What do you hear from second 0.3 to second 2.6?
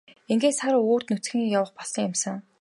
Ингээд сар үүрд нүцгэн явах болсон юмсанжээ.